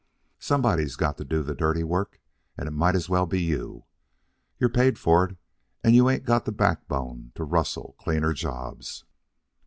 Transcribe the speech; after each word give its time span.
Somebody's 0.39 0.95
got 0.95 1.17
to 1.17 1.23
do 1.23 1.43
the 1.43 1.53
dirty 1.53 1.83
work, 1.83 2.19
and 2.57 2.67
it 2.67 2.71
might 2.71 2.95
as 2.95 3.07
well 3.07 3.27
be 3.27 3.39
you. 3.39 3.83
You're 4.57 4.71
paid 4.71 4.97
for 4.97 5.25
it, 5.25 5.37
and 5.83 5.93
you 5.93 6.09
ain't 6.09 6.25
got 6.25 6.45
the 6.45 6.51
backbone 6.51 7.31
to 7.35 7.43
rustle 7.43 7.95
cleaner 7.99 8.33
jobs." 8.33 9.05